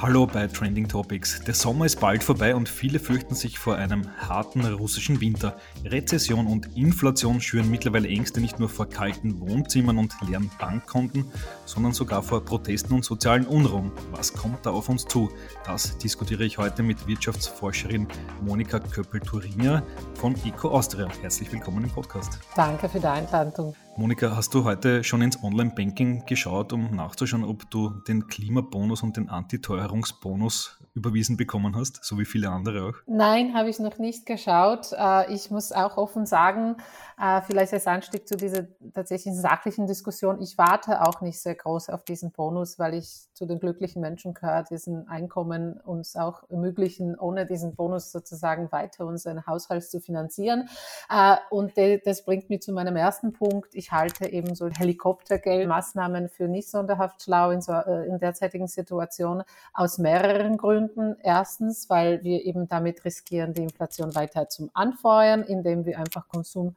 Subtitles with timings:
[0.00, 1.40] Hallo bei Trending Topics.
[1.40, 5.56] Der Sommer ist bald vorbei und viele fürchten sich vor einem harten russischen Winter.
[5.84, 11.24] Rezession und Inflation schüren mittlerweile Ängste nicht nur vor kalten Wohnzimmern und leeren Bankkonten,
[11.64, 13.90] sondern sogar vor Protesten und sozialen Unruhen.
[14.12, 15.32] Was kommt da auf uns zu?
[15.66, 18.06] Das diskutiere ich heute mit Wirtschaftsforscherin
[18.40, 19.82] Monika Köppel-Turiner
[20.14, 21.08] von Eco Austria.
[21.22, 22.38] Herzlich willkommen im Podcast.
[22.54, 23.74] Danke für die Einladung.
[23.98, 29.16] Monika, hast du heute schon ins Online-Banking geschaut, um nachzuschauen, ob du den Klimabonus und
[29.16, 32.94] den Antiteuerungsbonus überwiesen bekommen hast, so wie viele andere auch?
[33.06, 34.92] Nein, habe ich noch nicht geschaut.
[34.92, 36.76] Äh, ich muss auch offen sagen,
[37.20, 41.88] äh, vielleicht als Anstieg zu dieser tatsächlichen sachlichen Diskussion, ich warte auch nicht sehr groß
[41.90, 47.18] auf diesen Bonus, weil ich zu den glücklichen Menschen gehöre, diesen Einkommen uns auch ermöglichen,
[47.18, 50.68] ohne diesen Bonus sozusagen weiter unseren Haushalt zu finanzieren.
[51.08, 51.72] Äh, und
[52.04, 53.74] das bringt mich zu meinem ersten Punkt.
[53.74, 59.98] Ich halte eben so Helikoptergeldmaßnahmen für nicht sonderhaft schlau in, so, in derzeitigen Situation aus
[59.98, 60.87] mehreren Gründen.
[60.88, 61.16] Gründen.
[61.22, 66.76] Erstens, weil wir eben damit riskieren, die Inflation weiter zum Anfeuern, indem wir einfach Konsum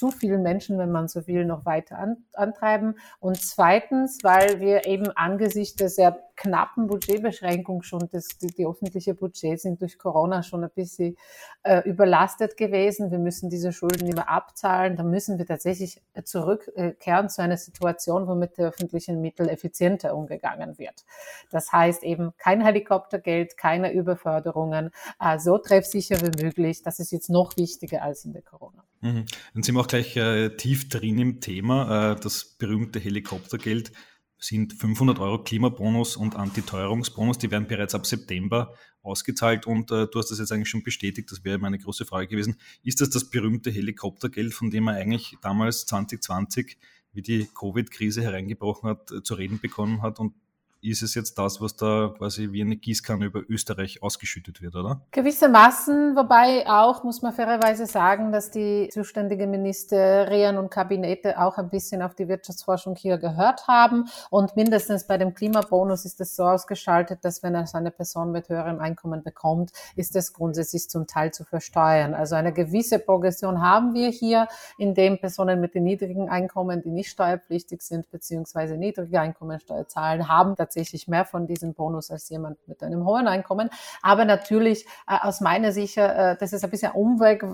[0.00, 2.98] zu vielen Menschen, wenn man so will, noch weiter an, antreiben.
[3.18, 9.12] Und zweitens, weil wir eben angesichts der sehr knappen Budgetbeschränkung schon, das, die, die öffentliche
[9.12, 11.18] Budgets sind durch Corona schon ein bisschen
[11.64, 13.10] äh, überlastet gewesen.
[13.10, 14.96] Wir müssen diese Schulden immer abzahlen.
[14.96, 20.78] Da müssen wir tatsächlich zurückkehren zu einer Situation, wo mit den öffentlichen Mitteln effizienter umgegangen
[20.78, 21.04] wird.
[21.50, 26.82] Das heißt eben kein Helikoptergeld, keine Überförderungen, äh, so treffsicher wie möglich.
[26.82, 28.82] Das ist jetzt noch wichtiger als in der Corona.
[29.00, 29.24] Mhm.
[29.54, 32.12] Dann sind wir auch gleich äh, tief drin im Thema.
[32.12, 33.92] Äh, das berühmte Helikoptergeld
[34.38, 37.38] sind 500 Euro Klimabonus und Antiteuerungsbonus.
[37.38, 41.30] Die werden bereits ab September ausgezahlt und äh, du hast das jetzt eigentlich schon bestätigt.
[41.30, 42.56] Das wäre meine große Frage gewesen.
[42.82, 46.78] Ist das das berühmte Helikoptergeld, von dem man eigentlich damals 2020,
[47.12, 50.34] wie die Covid-Krise hereingebrochen hat, äh, zu reden bekommen hat und
[50.82, 55.02] ist es jetzt das, was da quasi wie eine Gießkanne über Österreich ausgeschüttet wird, oder?
[55.10, 61.68] Gewissermaßen, wobei auch, muss man fairerweise sagen, dass die zuständigen Ministerien und Kabinette auch ein
[61.68, 64.08] bisschen auf die Wirtschaftsforschung hier gehört haben.
[64.30, 68.48] Und mindestens bei dem Klimabonus ist es so ausgeschaltet, dass wenn es eine Person mit
[68.48, 72.14] höherem Einkommen bekommt, ist es grundsätzlich zum Teil zu versteuern.
[72.14, 77.10] Also eine gewisse Progression haben wir hier, indem Personen mit den niedrigen Einkommen, die nicht
[77.10, 82.82] steuerpflichtig sind, beziehungsweise niedrige Einkommensteuer zahlen, haben tatsächlich mehr von diesem Bonus als jemand mit
[82.82, 83.70] einem hohen Einkommen.
[84.02, 87.44] Aber natürlich äh, aus meiner Sicht, äh, das ist ein bisschen Umweg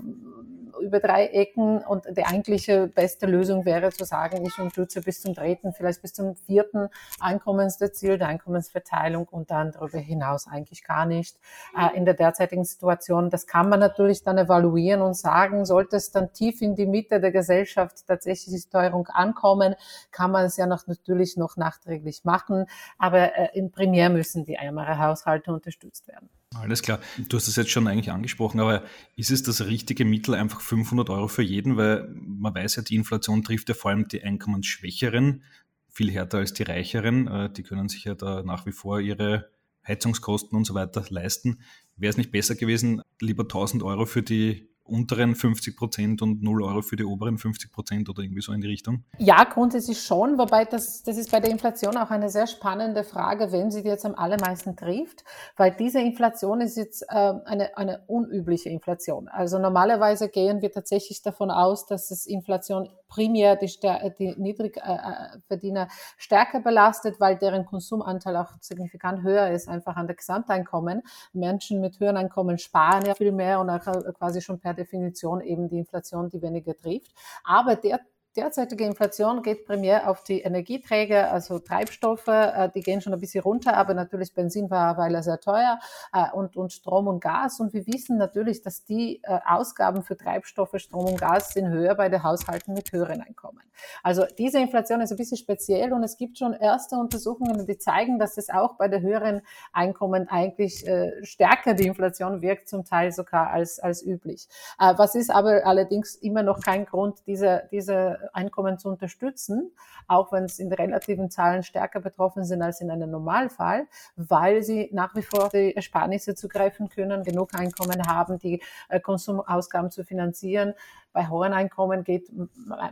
[0.80, 5.34] über drei Ecken und die eigentliche beste Lösung wäre zu sagen, ich unterstütze bis zum
[5.34, 6.88] dritten, vielleicht bis zum vierten
[7.20, 11.38] Einkommensziel der Einkommensverteilung und dann darüber hinaus eigentlich gar nicht.
[11.76, 16.10] Äh, in der derzeitigen Situation, das kann man natürlich dann evaluieren und sagen, sollte es
[16.10, 19.74] dann tief in die Mitte der Gesellschaft tatsächlich die Steuerung ankommen,
[20.10, 22.66] kann man es ja noch natürlich noch nachträglich machen,
[22.98, 26.28] aber äh, in Primär müssen die ärmere Haushalte unterstützt werden.
[26.60, 27.00] Alles klar.
[27.28, 28.84] Du hast es jetzt schon eigentlich angesprochen, aber
[29.16, 31.76] ist es das richtige Mittel einfach 500 Euro für jeden?
[31.76, 35.42] Weil man weiß ja, die Inflation trifft ja vor allem die Einkommensschwächeren
[35.88, 37.26] viel härter als die Reicheren.
[37.26, 39.50] Äh, die können sich ja da nach wie vor ihre
[39.86, 41.60] Heizungskosten und so weiter leisten.
[41.96, 46.62] Wäre es nicht besser gewesen, lieber 1000 Euro für die unteren 50 Prozent und 0
[46.62, 49.04] Euro für die oberen 50 Prozent oder irgendwie so in die Richtung?
[49.18, 53.52] Ja, grundsätzlich schon, wobei das, das ist bei der Inflation auch eine sehr spannende Frage,
[53.52, 55.24] wenn sie jetzt am allermeisten trifft,
[55.56, 59.28] weil diese Inflation ist jetzt äh, eine, eine unübliche Inflation.
[59.28, 63.70] Also normalerweise gehen wir tatsächlich davon aus, dass es Inflation primär die,
[64.18, 70.16] die Niedrigverdiener äh, stärker belastet, weil deren Konsumanteil auch signifikant höher ist, einfach an der
[70.16, 71.02] Gesamteinkommen.
[71.32, 75.40] Menschen mit höheren Einkommen sparen ja viel mehr und auch äh, quasi schon per Definition
[75.40, 77.12] eben die Inflation, die weniger trifft.
[77.44, 78.00] Aber der
[78.36, 83.42] derzeitige Inflation geht primär auf die Energieträger, also Treibstoffe, äh, die gehen schon ein bisschen
[83.42, 85.78] runter, aber natürlich Benzin war weil er sehr teuer
[86.12, 87.60] äh, und, und Strom und Gas.
[87.60, 91.94] Und wir wissen natürlich, dass die äh, Ausgaben für Treibstoffe, Strom und Gas sind höher
[91.94, 93.62] bei den Haushalten mit höheren Einkommen.
[94.02, 98.18] Also diese Inflation ist ein bisschen speziell und es gibt schon erste Untersuchungen, die zeigen,
[98.18, 100.86] dass es auch bei den höheren Einkommen eigentlich
[101.22, 104.48] stärker die Inflation wirkt, zum Teil sogar als, als üblich.
[104.78, 109.72] Was ist aber allerdings immer noch kein Grund, diese, diese Einkommen zu unterstützen,
[110.08, 113.86] auch wenn es in relativen Zahlen stärker betroffen sind als in einem Normalfall,
[114.16, 119.90] weil sie nach wie vor die Ersparnisse zugreifen können, genug Einkommen haben, die äh, Konsumausgaben
[119.90, 120.74] zu finanzieren.
[121.12, 122.30] Bei hohen Einkommen geht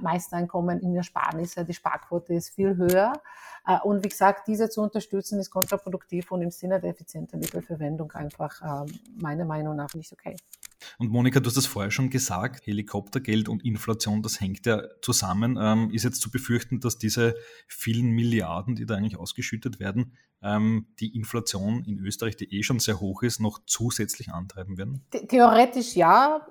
[0.01, 3.13] meist Einkommen in Ersparnisse, die Sparquote ist viel höher.
[3.67, 8.13] Äh, und wie gesagt, diese zu unterstützen ist kontraproduktiv und im Sinne der effizienten Mittelverwendung
[8.13, 10.37] einfach ähm, meiner Meinung nach nicht okay.
[10.99, 15.59] Und Monika, du hast das vorher schon gesagt, Helikoptergeld und Inflation, das hängt ja zusammen.
[15.61, 17.35] Ähm, ist jetzt zu befürchten, dass diese
[17.67, 23.01] vielen Milliarden, die da eigentlich ausgeschüttet werden, die Inflation in Österreich, die eh schon sehr
[23.01, 25.07] hoch ist, noch zusätzlich antreiben werden?
[25.29, 26.47] Theoretisch ja.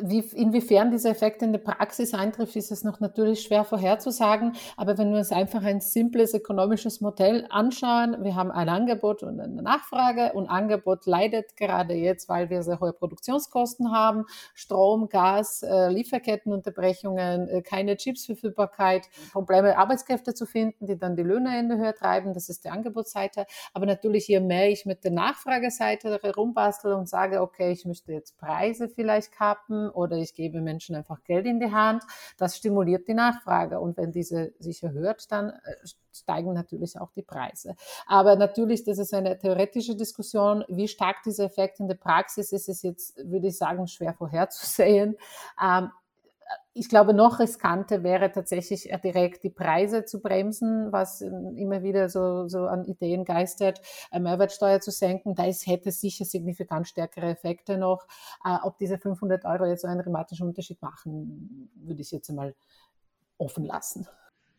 [0.00, 4.54] Wie, inwiefern dieser Effekt in der Praxis eintrifft, ist es noch natürlich schwer vorherzusagen.
[4.78, 9.38] Aber wenn wir uns einfach ein simples ökonomisches Modell anschauen, wir haben ein Angebot und
[9.38, 14.24] eine Nachfrage und Angebot leidet gerade jetzt, weil wir sehr hohe Produktionskosten haben,
[14.54, 21.58] Strom, Gas, äh, Lieferkettenunterbrechungen, äh, keine Chipsverfügbarkeit, Probleme Arbeitskräfte zu finden, die dann die Löhne
[21.58, 22.32] in die Höhe treiben.
[22.32, 23.33] Das ist die Angebotsseite.
[23.34, 23.50] Seite.
[23.72, 28.36] Aber natürlich, je mehr ich mit der Nachfrageseite herumbastel und sage, okay, ich möchte jetzt
[28.38, 32.02] Preise vielleicht kappen oder ich gebe Menschen einfach Geld in die Hand,
[32.38, 33.80] das stimuliert die Nachfrage.
[33.80, 35.74] Und wenn diese sich erhöht, dann äh,
[36.12, 37.74] steigen natürlich auch die Preise.
[38.06, 40.64] Aber natürlich, das ist eine theoretische Diskussion.
[40.68, 45.16] Wie stark dieser Effekt in der Praxis ist, ist jetzt, würde ich sagen, schwer vorherzusehen.
[45.62, 45.90] Ähm,
[46.76, 51.84] ich glaube, noch riskanter wäre tatsächlich äh, direkt die Preise zu bremsen, was ähm, immer
[51.84, 53.80] wieder so, so an Ideen geistert,
[54.10, 55.36] äh, Mehrwertsteuer zu senken.
[55.36, 58.06] Da hätte sicher signifikant stärkere Effekte noch.
[58.44, 62.56] Äh, ob diese 500 Euro jetzt so einen dramatischen Unterschied machen, würde ich jetzt einmal
[63.38, 64.08] offen lassen.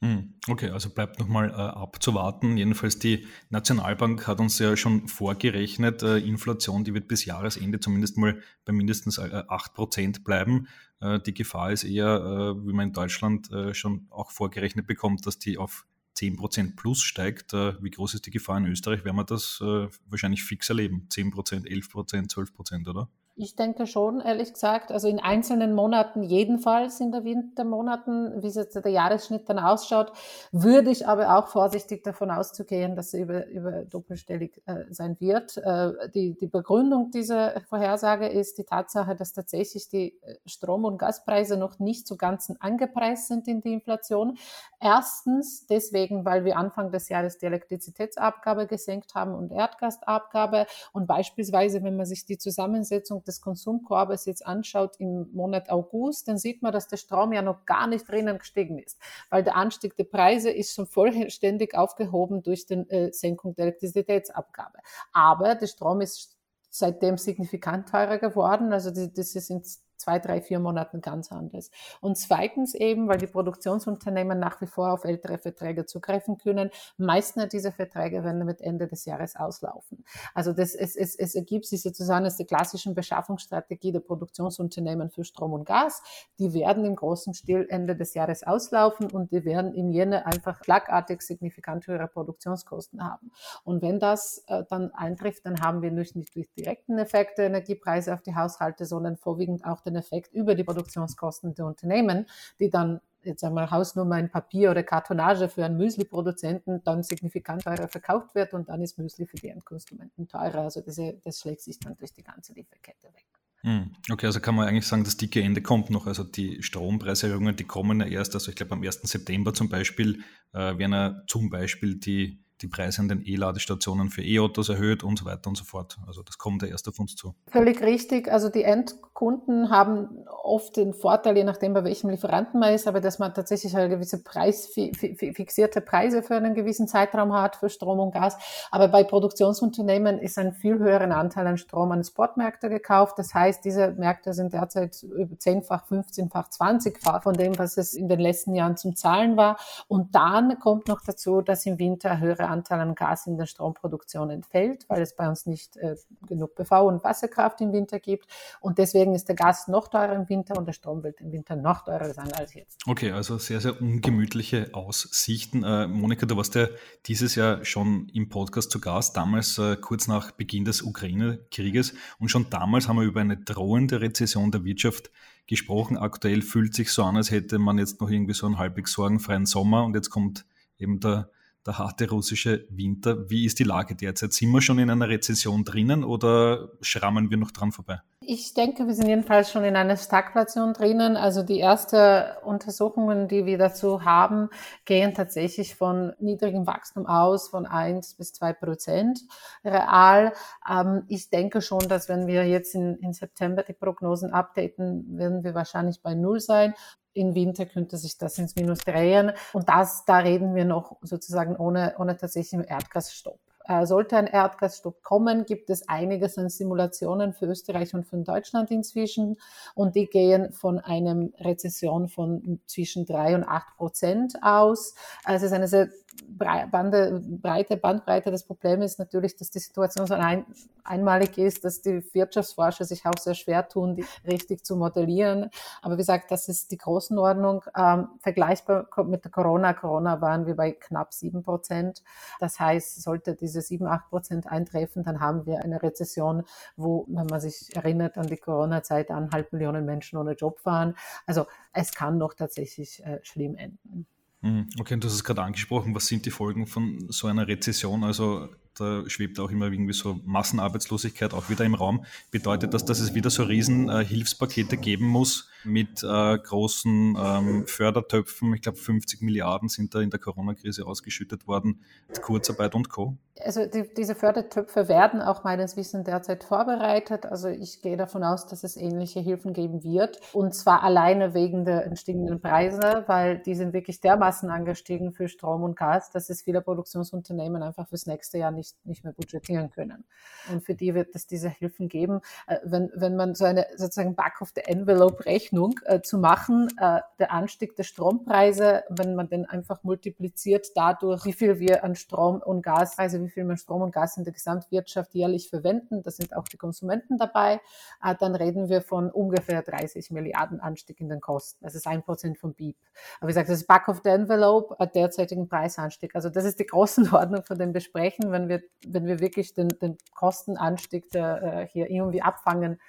[0.02, 2.58] Hm, okay, also bleibt nochmal äh, abzuwarten.
[2.58, 8.18] Jedenfalls die Nationalbank hat uns ja schon vorgerechnet, äh, Inflation, die wird bis Jahresende zumindest
[8.18, 10.68] mal bei mindestens äh, 8% bleiben.
[11.00, 15.26] Äh, die Gefahr ist eher, äh, wie man in Deutschland äh, schon auch vorgerechnet bekommt,
[15.26, 15.86] dass die auf
[16.18, 17.52] 10% plus steigt.
[17.52, 19.04] wie groß ist die Gefahr in Österreich?
[19.04, 21.10] Werden wir das wahrscheinlich fix erleben?
[21.12, 23.10] 10%, 11%, 12%, oder?
[23.38, 24.94] Ich denke schon, ehrlich gesagt.
[24.94, 30.14] Also in einzelnen Monaten jedenfalls in der Wintermonaten, wie es jetzt der Jahresschnitt dann ausschaut,
[30.54, 35.58] würde ich aber auch vorsichtig davon auszugehen, dass sie über, über doppelstellig äh, sein wird.
[35.58, 40.98] Äh, die, die Begründung dieser Vorhersage ist die Tatsache, dass tatsächlich die äh, Strom- und
[40.98, 44.38] Gaspreise noch nicht so ganz angepreist sind in die Inflation.
[44.80, 51.84] Erstens deswegen, weil wir Anfang des Jahres die Elektrizitätsabgabe gesenkt haben und Erdgasabgabe und beispielsweise,
[51.84, 56.72] wenn man sich die Zusammensetzung des Konsumkorbes jetzt anschaut im Monat August, dann sieht man,
[56.72, 59.00] dass der Strom ja noch gar nicht drinnen gestiegen ist,
[59.30, 64.80] weil der Anstieg der Preise ist schon vollständig aufgehoben durch die äh, Senkung der Elektrizitätsabgabe.
[65.12, 66.36] Aber der Strom ist
[66.70, 68.74] seitdem signifikant teurer geworden.
[68.74, 69.66] Also das sind
[70.06, 71.72] zwei, drei, vier Monaten ganz anders.
[72.00, 76.70] Und zweitens eben, weil die Produktionsunternehmen nach wie vor auf ältere Verträge zugreifen können.
[76.98, 80.06] Meistens dieser Verträge werden mit Ende des Jahres auslaufen.
[80.36, 85.24] Also das, es, es, es ergibt sich sozusagen aus der klassischen Beschaffungsstrategie der Produktionsunternehmen für
[85.24, 86.04] Strom und Gas.
[86.38, 90.64] Die werden im großen Stil Ende des Jahres auslaufen und die werden im Jänner einfach
[90.64, 93.32] schlagartig signifikant höhere Produktionskosten haben.
[93.64, 98.14] Und wenn das äh, dann eintrifft, dann haben wir nicht, nicht durch direkten Effekte Energiepreise
[98.14, 102.26] auf die Haushalte, sondern vorwiegend auch den Effekt über die Produktionskosten der Unternehmen,
[102.60, 107.88] die dann jetzt einmal Hausnummer in Papier oder Kartonage für einen Müsli-Produzenten dann signifikant teurer
[107.88, 110.60] verkauft wird und dann ist Müsli für die Endkonsumenten teurer.
[110.60, 113.26] Also das, das schlägt sich dann durch die ganze Lieferkette weg.
[113.62, 116.06] Hm, okay, also kann man eigentlich sagen, das dicke Ende kommt noch.
[116.06, 119.02] Also die Strompreiserhöhungen, die kommen ja erst, also ich glaube am 1.
[119.02, 124.24] September zum Beispiel, äh, werden ja zum Beispiel die die Preise an den E-Ladestationen für
[124.24, 125.98] E-Autos erhöht und so weiter und so fort.
[126.08, 127.36] Also das kommt ja erst auf uns zu.
[127.48, 128.32] Völlig richtig.
[128.32, 133.02] Also die Endkunden haben oft den Vorteil, je nachdem bei welchem Lieferanten man ist, aber
[133.02, 138.00] dass man tatsächlich eine gewisse Preis, fixierte Preise für einen gewissen Zeitraum hat für Strom
[138.00, 138.38] und Gas.
[138.72, 143.18] Aber bei Produktionsunternehmen ist ein viel höheren Anteil an Strom an Spotmärkte gekauft.
[143.18, 148.08] Das heißt, diese Märkte sind derzeit über zehnfach, 15-fach, 20-fach von dem, was es in
[148.08, 149.58] den letzten Jahren zum Zahlen war.
[149.88, 153.46] Und dann kommt noch dazu, dass im Winter höhere höhere Anteil an Gas in der
[153.46, 155.96] Stromproduktion entfällt, weil es bei uns nicht äh,
[156.28, 158.28] genug PV und Wasserkraft im Winter gibt.
[158.62, 161.56] Und deswegen ist der Gas noch teurer im Winter und der Strom wird im Winter
[161.56, 162.82] noch teurer sein als jetzt.
[162.88, 165.64] Okay, also sehr, sehr ungemütliche Aussichten.
[165.64, 166.68] Äh, Monika, du warst ja
[167.06, 171.94] dieses Jahr schon im Podcast zu Gast, damals äh, kurz nach Beginn des Ukraine-Krieges.
[172.20, 175.12] Und schon damals haben wir über eine drohende Rezession der Wirtschaft
[175.48, 175.98] gesprochen.
[175.98, 179.46] Aktuell fühlt sich so an, als hätte man jetzt noch irgendwie so einen halbwegs sorgenfreien
[179.46, 180.46] Sommer und jetzt kommt
[180.80, 181.30] eben der
[181.66, 183.30] der harte russische Winter.
[183.30, 184.34] Wie ist die Lage derzeit?
[184.34, 188.00] Sind wir schon in einer Rezession drinnen oder schrammen wir noch dran vorbei?
[188.28, 191.16] Ich denke, wir sind jedenfalls schon in einer Stagflation drinnen.
[191.16, 194.50] Also die ersten Untersuchungen, die wir dazu haben,
[194.86, 199.22] gehen tatsächlich von niedrigem Wachstum aus, von eins bis zwei Prozent
[199.64, 200.34] real.
[200.70, 205.44] Ähm, ich denke schon, dass wenn wir jetzt in, in September die Prognosen updaten, werden
[205.44, 206.74] wir wahrscheinlich bei Null sein.
[207.16, 209.32] Im Winter könnte sich das ins Minus drehen.
[209.54, 213.40] Und das, da reden wir noch sozusagen ohne, ohne tatsächlichen Erdgasstopp.
[213.68, 218.70] Äh, sollte ein Erdgasstopp kommen, gibt es einiges an Simulationen für Österreich und für Deutschland
[218.70, 219.38] inzwischen.
[219.74, 224.94] Und die gehen von einem Rezession von zwischen drei und acht Prozent aus.
[225.24, 225.90] Also es ist eine sehr
[226.28, 228.32] Bande, breite Bandbreite.
[228.32, 230.46] Das Problem ist natürlich, dass die Situation so ein,
[230.84, 235.50] einmalig ist, dass die Wirtschaftsforscher sich auch sehr schwer tun, die richtig zu modellieren.
[235.82, 237.64] Aber wie gesagt, das ist die Größenordnung.
[237.76, 239.74] Ähm, vergleichbar mit der Corona.
[239.74, 242.04] Corona waren wir bei knapp sieben Prozent.
[242.40, 246.44] Das heißt, sollte diese sieben, acht Prozent eintreffen, dann haben wir eine Rezession,
[246.76, 250.96] wo, wenn man sich erinnert an die Corona-Zeit, eineinhalb Millionen Menschen ohne Job waren.
[251.26, 254.08] Also es kann doch tatsächlich äh, schlimm enden.
[254.46, 254.70] Mhm.
[254.80, 255.96] Okay, du hast es gerade angesprochen.
[255.96, 258.04] Was sind die Folgen von so einer Rezession?
[258.04, 262.06] Also da schwebt auch immer irgendwie so Massenarbeitslosigkeit auch wieder im Raum.
[262.32, 267.68] Bedeutet das, dass es wieder so riesen äh, Hilfspakete geben muss mit äh, großen ähm,
[267.68, 268.54] Fördertöpfen?
[268.54, 271.82] Ich glaube, 50 Milliarden sind da in der Corona-Krise ausgeschüttet worden.
[272.22, 273.18] Kurzarbeit und Co.
[273.42, 277.26] Also die, diese Fördertöpfe werden auch meines Wissens derzeit vorbereitet.
[277.26, 280.20] Also ich gehe davon aus, dass es ähnliche Hilfen geben wird.
[280.32, 285.64] Und zwar alleine wegen der entstehenden Preise, weil die sind wirklich dermaßen angestiegen für Strom
[285.64, 289.70] und Gas, dass es viele Produktionsunternehmen einfach fürs nächste Jahr nicht nicht, nicht mehr budgetieren
[289.70, 290.06] können.
[290.52, 292.22] Und für die wird es diese Hilfen geben.
[292.48, 297.84] Äh, wenn, wenn man so eine sozusagen Back-of-the-Envelope-Rechnung äh, zu machen, äh, der Anstieg der
[297.84, 303.22] Strompreise, wenn man den einfach multipliziert dadurch, wie viel wir an Strom und Gas, also
[303.22, 306.58] wie viel wir Strom und Gas in der Gesamtwirtschaft jährlich verwenden, da sind auch die
[306.58, 307.62] Konsumenten dabei,
[308.04, 311.64] äh, dann reden wir von ungefähr 30 Milliarden Anstieg in den Kosten.
[311.64, 312.78] Das ist ein Prozent vom BIP.
[313.20, 316.16] Aber wie gesagt, das ist Back-of-the-Envelope, äh, derzeitigen Preisanstieg.
[316.16, 319.70] Also das ist die Größenordnung von dem Besprechen, wenn wir wir, wenn wir wirklich den,
[319.70, 322.80] den Kostenanstieg der, äh, hier irgendwie abfangen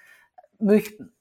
[0.58, 1.12] möchten.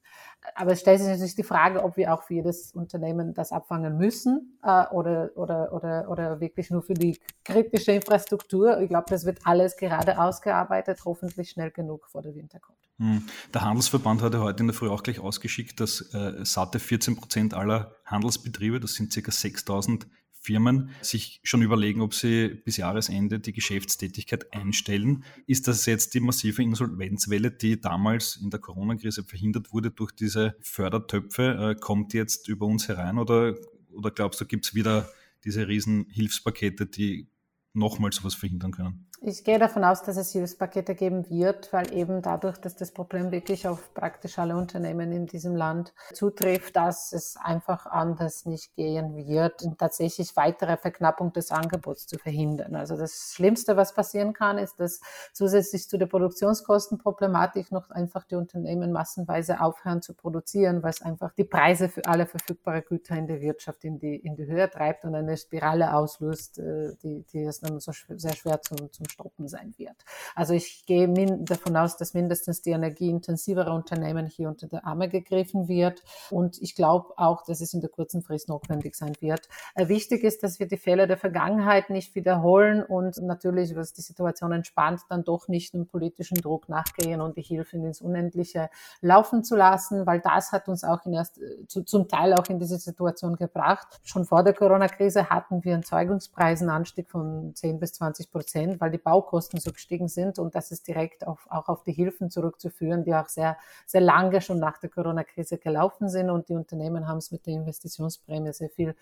[0.54, 3.98] Aber es stellt sich natürlich die Frage, ob wir auch für jedes Unternehmen das abfangen
[3.98, 8.80] müssen äh, oder, oder, oder, oder wirklich nur für die kritische Infrastruktur.
[8.80, 12.78] Ich glaube, das wird alles gerade ausgearbeitet, hoffentlich schnell genug vor der Winter kommt.
[13.00, 13.24] Hm.
[13.54, 17.54] Der Handelsverband hatte heute in der Früh auch gleich ausgeschickt, dass äh, satte 14 Prozent
[17.54, 19.32] aller Handelsbetriebe, das sind ca.
[19.32, 20.08] 6000
[20.46, 25.24] Firmen sich schon überlegen, ob sie bis Jahresende die Geschäftstätigkeit einstellen.
[25.48, 30.56] Ist das jetzt die massive Insolvenzwelle, die damals in der Corona-Krise verhindert wurde durch diese
[30.62, 31.72] Fördertöpfe?
[31.72, 33.56] Äh, kommt jetzt über uns herein oder,
[33.92, 35.10] oder glaubst du, gibt es wieder
[35.44, 37.28] diese riesen Hilfspakete, die
[37.74, 39.08] nochmal sowas verhindern können?
[39.28, 43.32] Ich gehe davon aus, dass es Hilfspakete geben wird, weil eben dadurch, dass das Problem
[43.32, 49.16] wirklich auf praktisch alle Unternehmen in diesem Land zutrifft, dass es einfach anders nicht gehen
[49.16, 52.76] wird und tatsächlich weitere Verknappung des Angebots zu verhindern.
[52.76, 55.02] Also das Schlimmste, was passieren kann, ist, dass
[55.34, 61.46] zusätzlich zu der Produktionskostenproblematik noch einfach die Unternehmen massenweise aufhören zu produzieren, es einfach die
[61.46, 65.16] Preise für alle verfügbare Güter in der Wirtschaft in die, in die Höhe treibt und
[65.16, 69.74] eine Spirale auslöst, äh, die, die es dann so sehr schwer zum, zum Stoppen sein
[69.78, 69.96] wird.
[70.36, 71.08] Also ich gehe
[71.40, 76.04] davon aus, dass mindestens die energieintensivere Unternehmen hier unter der Arme gegriffen wird.
[76.30, 79.48] Und ich glaube auch, dass es in der kurzen Frist notwendig sein wird.
[79.74, 84.02] Äh, wichtig ist, dass wir die Fehler der Vergangenheit nicht wiederholen und natürlich, was die
[84.02, 88.70] Situation entspannt, dann doch nicht dem politischen Druck nachgehen und die Hilfe ins Unendliche
[89.02, 92.60] laufen zu lassen, weil das hat uns auch in erst, zu, zum Teil auch in
[92.60, 93.88] diese Situation gebracht.
[94.04, 98.98] Schon vor der Corona-Krise hatten wir einen Zeugungspreisenanstieg von 10 bis 20 Prozent, weil die
[99.06, 103.14] Baukosten so gestiegen sind und das ist direkt auf, auch auf die Hilfen zurückzuführen, die
[103.14, 107.32] auch sehr, sehr lange schon nach der Corona-Krise gelaufen sind und die Unternehmen haben es
[107.32, 108.96] mit der Investitionsprämie sehr viel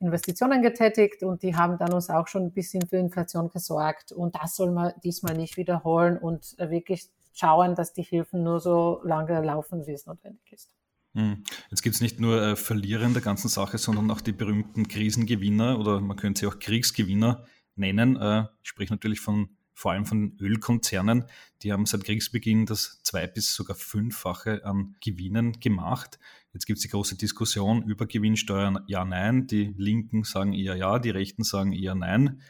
[0.00, 4.34] Investitionen getätigt und die haben dann uns auch schon ein bisschen für Inflation gesorgt und
[4.34, 9.40] das soll man diesmal nicht wiederholen und wirklich schauen, dass die Hilfen nur so lange
[9.42, 10.74] laufen, wie es notwendig ist.
[11.14, 11.44] Hm.
[11.70, 14.88] Jetzt gibt es nicht nur äh, Verlierer in der ganzen Sache, sondern auch die berühmten
[14.88, 17.44] Krisengewinner oder man könnte sie auch Kriegsgewinner
[17.80, 18.16] nennen.
[18.16, 19.48] Äh, ich spreche natürlich von
[19.80, 21.24] vor allem von Ölkonzernen.
[21.62, 26.18] Die haben seit Kriegsbeginn das zwei- bis sogar fünffache an Gewinnen gemacht.
[26.52, 29.46] Jetzt gibt es die große Diskussion über Gewinnsteuern, ja, nein.
[29.46, 32.42] Die Linken sagen eher ja, die Rechten sagen eher nein.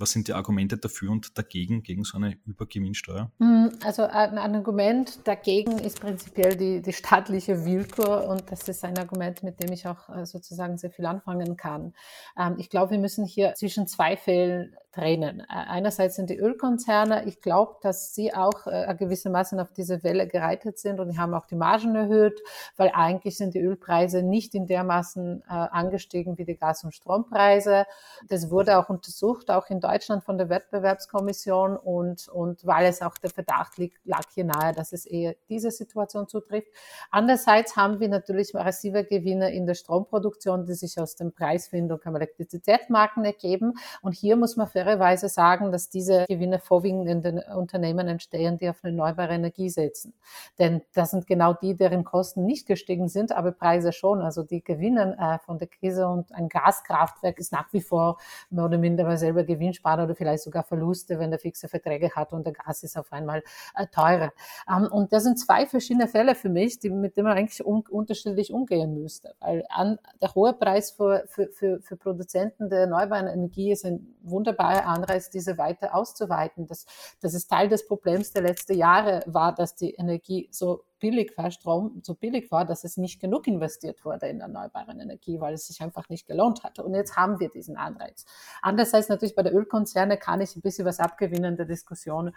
[0.00, 3.32] Was sind die Argumente dafür und dagegen, gegen so eine Übergewinnsteuer?
[3.40, 8.96] Hm, also ein Argument dagegen ist prinzipiell die, die staatliche Willkür und das ist ein
[8.96, 11.94] Argument, mit dem ich auch äh, sozusagen sehr viel anfangen kann.
[12.38, 15.40] Ähm, ich glaube, wir müssen hier zwischen zwei Fällen trennen.
[15.40, 20.28] Äh, einerseits sind die Ölkonzerne, ich glaube, dass sie auch äh, gewissermaßen auf diese Welle
[20.28, 22.40] gereitet sind und haben auch die Margen erhöht,
[22.76, 27.86] weil eigentlich sind die Ölpreise nicht in dermaßen angestiegen wie die Gas- und Strompreise.
[28.28, 29.87] Das wurde auch untersucht, auch in Deutschland
[30.20, 34.92] von der Wettbewerbskommission und, und weil es auch der Verdacht liegt, lag hier nahe, dass
[34.92, 36.68] es eher diese Situation zutrifft.
[37.10, 42.16] Andererseits haben wir natürlich massive Gewinne in der Stromproduktion, die sich aus dem Preisfindung am
[42.16, 43.74] Elektrizitätsmarken ergeben.
[44.02, 48.68] Und hier muss man fairerweise sagen, dass diese Gewinne vorwiegend in den Unternehmen entstehen, die
[48.68, 50.14] auf erneuerbare Energie setzen.
[50.58, 54.20] Denn das sind genau die, deren Kosten nicht gestiegen sind, aber Preise schon.
[54.20, 58.18] Also die gewinnen äh, von der Krise und ein Gaskraftwerk ist nach wie vor
[58.50, 59.44] mehr oder minder selber
[59.78, 63.12] Gewinnsparer oder vielleicht sogar Verluste, wenn der fixe Verträge hat und der Gas ist auf
[63.12, 63.42] einmal
[63.74, 64.32] äh, teurer.
[64.68, 67.84] Ähm, und das sind zwei verschiedene Fälle für mich, die, mit denen man eigentlich un
[67.88, 69.34] unterschiedlich umgehen müsste.
[69.40, 74.14] Weil an, der hohe Preis für, für, für, für Produzenten der erneuerbaren Energie ist ein
[74.22, 76.66] wunderbarer Anreiz, diese weiter auszuweiten.
[76.66, 76.86] Das,
[77.20, 81.50] das ist Teil des Problems der letzten Jahre war, dass die Energie so billig war,
[81.50, 85.66] Strom so billig war, dass es nicht genug investiert wurde in erneuerbare Energie, weil es
[85.66, 86.82] sich einfach nicht gelohnt hatte.
[86.82, 88.24] Und jetzt haben wir diesen Anreiz.
[88.62, 92.34] Andererseits natürlich bei der Ölkonzerne kann ich ein bisschen was abgewinnen der Diskussion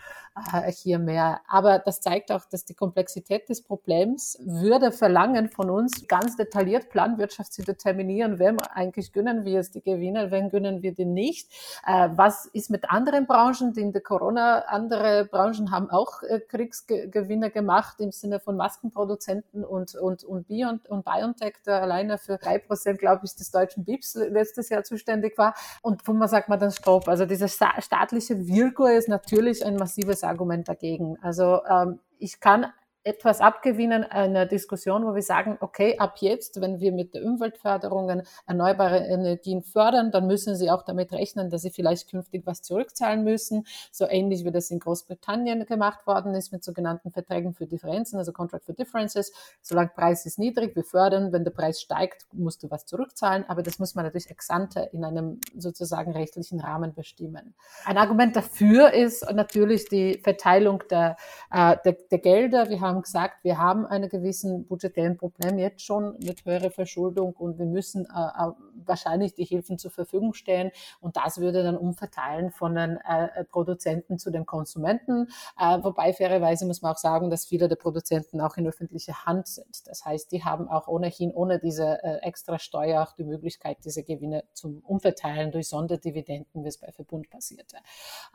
[0.53, 1.41] äh, hier mehr.
[1.47, 6.89] Aber das zeigt auch, dass die Komplexität des Problems würde verlangen von uns, ganz detailliert
[6.89, 11.51] Planwirtschaft zu determinieren, wem eigentlich gönnen wir es die Gewinne, wem gönnen wir die nicht.
[11.85, 16.39] Äh, was ist mit anderen Branchen, die in der Corona, andere Branchen haben auch äh,
[16.39, 22.17] Kriegsgewinne gemacht im Sinne von von Maskenproduzenten und, und, und, Bio und BioNTech, der alleine
[22.17, 25.55] für drei Prozent, glaube ich, des deutschen BIPs letztes Jahr zuständig war.
[25.81, 27.07] Und wo man sagt man dann Stopp.
[27.07, 31.17] Also diese staatliche Wirkung ist natürlich ein massives Argument dagegen.
[31.21, 32.67] Also ähm, ich kann
[33.03, 38.23] etwas abgewinnen einer Diskussion, wo wir sagen, okay, ab jetzt, wenn wir mit der Umweltförderungen
[38.45, 43.23] erneuerbare Energien fördern, dann müssen sie auch damit rechnen, dass sie vielleicht künftig was zurückzahlen
[43.23, 43.65] müssen.
[43.91, 48.31] So ähnlich wie das in Großbritannien gemacht worden ist mit sogenannten Verträgen für Differenzen, also
[48.31, 49.31] Contract for Differences.
[49.61, 53.63] Solange Preis ist niedrig, wir fördern, wenn der Preis steigt, musst du was zurückzahlen, aber
[53.63, 57.55] das muss man natürlich ex ante in einem sozusagen rechtlichen Rahmen bestimmen.
[57.85, 61.17] Ein Argument dafür ist natürlich die Verteilung der,
[61.51, 62.69] äh, der, der Gelder.
[62.69, 67.33] Wir haben haben gesagt, wir haben einen gewissen budgetären Problem jetzt schon mit höherer Verschuldung
[67.33, 68.51] und wir müssen äh, äh,
[68.85, 74.19] wahrscheinlich die Hilfen zur Verfügung stellen und das würde dann umverteilen von den äh, Produzenten
[74.19, 75.27] zu den Konsumenten.
[75.57, 79.47] Äh, wobei fairerweise muss man auch sagen, dass viele der Produzenten auch in öffentlicher Hand
[79.47, 79.87] sind.
[79.87, 84.03] Das heißt, die haben auch ohnehin ohne diese äh, extra Steuer auch die Möglichkeit, diese
[84.03, 87.77] Gewinne zum Umverteilen durch Sonderdividenden, wie es bei Verbund passierte.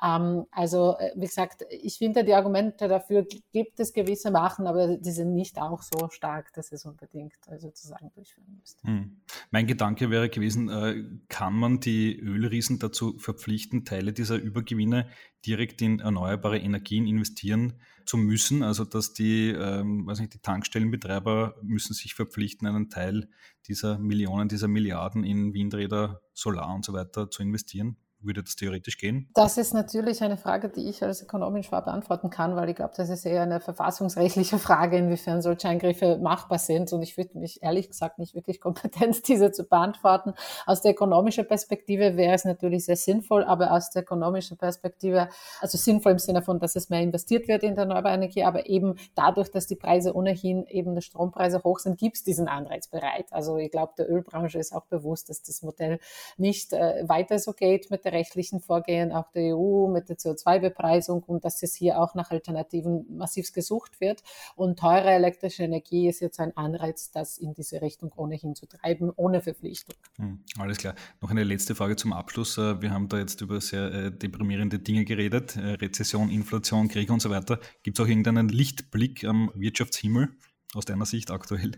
[0.03, 4.97] Ähm, also äh, wie gesagt, ich finde die Argumente dafür gibt es gewissermaßen machen, aber
[4.97, 8.87] die sind nicht auch so stark, dass es unbedingt äh, sozusagen durchführen müsste.
[8.87, 9.21] Hm.
[9.51, 15.09] Mein Gedanke wäre gewesen, äh, kann man die Ölriesen dazu verpflichten, Teile dieser Übergewinne
[15.45, 18.63] direkt in erneuerbare Energien investieren zu müssen?
[18.63, 23.29] Also dass die, ähm, weiß nicht, die Tankstellenbetreiber müssen sich verpflichten, einen Teil
[23.67, 27.97] dieser Millionen, dieser Milliarden in Windräder, Solar und so weiter zu investieren?
[28.27, 29.29] Würde das theoretisch gehen?
[29.35, 32.95] Das ist natürlich eine Frage, die ich als Ökonomin schwer beantworten kann, weil ich glaube,
[32.97, 36.93] das ist eher eine verfassungsrechtliche Frage, inwiefern solche Eingriffe machbar sind.
[36.93, 40.35] Und ich fühle mich ehrlich gesagt nicht wirklich kompetent, diese zu beantworten.
[40.67, 45.29] Aus der ökonomischen Perspektive wäre es natürlich sehr sinnvoll, aber aus der ökonomischen Perspektive,
[45.61, 48.67] also sinnvoll im Sinne von, dass es mehr investiert wird in der erneuerbare Energie, aber
[48.67, 52.89] eben dadurch, dass die Preise ohnehin eben die Strompreise hoch sind, gibt es diesen Anreiz
[52.89, 53.27] bereit.
[53.31, 55.99] Also ich glaube, der Ölbranche ist auch bewusst, dass das Modell
[56.37, 61.23] nicht äh, weiter so geht mit der rechtlichen Vorgehen auch der EU mit der CO2-Bepreisung
[61.23, 64.23] und dass es hier auch nach Alternativen massiv gesucht wird.
[64.57, 69.13] Und teure elektrische Energie ist jetzt ein Anreiz, das in diese Richtung ohnehin zu treiben,
[69.15, 69.95] ohne Verpflichtung.
[70.17, 70.95] Hm, alles klar.
[71.21, 72.59] Noch eine letzte Frage zum Abschluss.
[72.59, 77.11] Äh, wir haben da jetzt über sehr äh, deprimierende Dinge geredet, äh, Rezession, Inflation, Krieg
[77.11, 77.61] und so weiter.
[77.83, 80.31] Gibt es auch irgendeinen Lichtblick am Wirtschaftshimmel
[80.75, 81.73] aus deiner Sicht aktuell?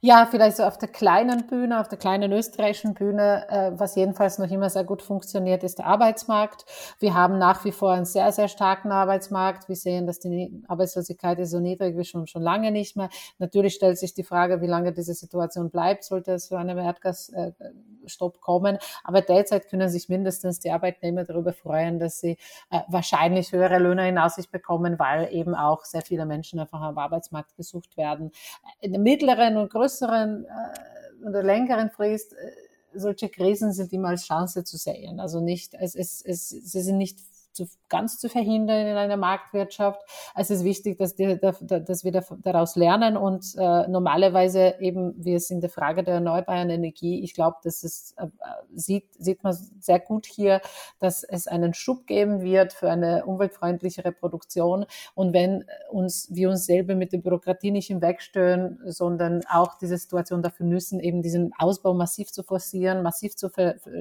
[0.00, 4.38] Ja, vielleicht so auf der kleinen Bühne, auf der kleinen österreichischen Bühne, äh, was jedenfalls
[4.38, 6.64] noch immer sehr gut funktioniert, ist der Arbeitsmarkt.
[6.98, 9.68] Wir haben nach wie vor einen sehr, sehr starken Arbeitsmarkt.
[9.68, 13.08] Wir sehen, dass die Arbeitslosigkeit ist so niedrig wie schon, schon lange nicht mehr.
[13.38, 18.40] Natürlich stellt sich die Frage, wie lange diese Situation bleibt, sollte es zu einem Erdgasstopp
[18.40, 18.78] kommen.
[19.02, 22.36] Aber derzeit können sich mindestens die Arbeitnehmer darüber freuen, dass sie
[22.70, 26.98] äh, wahrscheinlich höhere Löhne in Aussicht bekommen, weil eben auch sehr viele Menschen einfach am
[26.98, 28.30] Arbeitsmarkt gesucht werden.
[28.80, 29.85] In der mittleren und größeren
[30.44, 32.50] äh, oder längeren Frist äh,
[32.98, 35.20] solche Krisen sind immer als Chance zu sehen.
[35.20, 37.18] Also nicht, es, es, es, sie sind nicht
[37.56, 40.00] zu, ganz zu verhindern in einer Marktwirtschaft.
[40.34, 45.34] Also es ist wichtig, dass, die, dass wir daraus lernen und äh, normalerweise eben, wie
[45.34, 48.26] es in der Frage der erneuerbaren Energie, ich glaube, dass es äh,
[48.74, 50.60] sieht, sieht man sehr gut hier,
[50.98, 54.86] dass es einen Schub geben wird für eine umweltfreundlichere Produktion.
[55.14, 60.42] Und wenn uns, wir uns selber mit der Bürokratie nicht hinwegstören, sondern auch diese Situation
[60.42, 63.50] dafür nützen, eben diesen Ausbau massiv zu forcieren, massiv zu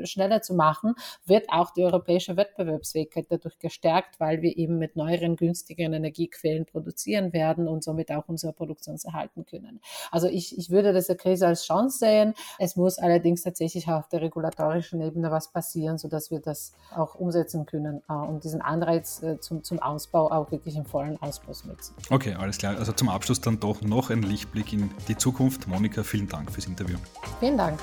[0.03, 5.35] schneller zu machen, wird auch die europäische Wettbewerbsfähigkeit dadurch gestärkt, weil wir eben mit neueren,
[5.35, 9.79] günstigeren Energiequellen produzieren werden und somit auch unsere Produktion erhalten können.
[10.11, 12.33] Also ich, ich würde diese Krise als Chance sehen.
[12.59, 17.65] Es muss allerdings tatsächlich auf der regulatorischen Ebene was passieren, sodass wir das auch umsetzen
[17.65, 21.95] können äh, und diesen Anreiz äh, zum, zum Ausbau auch wirklich im vollen Ausbruch nutzen.
[22.09, 22.77] Okay, alles klar.
[22.77, 25.67] Also zum Abschluss dann doch noch ein Lichtblick in die Zukunft.
[25.67, 26.97] Monika, vielen Dank fürs Interview.
[27.39, 27.79] Vielen Dank.